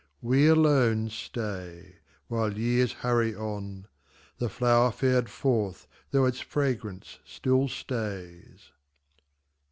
We 0.23 0.47
alone 0.47 1.11
stay 1.11 1.97
While 2.27 2.57
years 2.57 2.91
hurry 3.05 3.35
on, 3.35 3.85
The 4.39 4.49
flower 4.49 4.91
fared 4.91 5.29
forth, 5.29 5.85
though 6.09 6.25
its 6.25 6.39
fragrance 6.39 7.19
still 7.23 7.67
stays. 7.67 8.71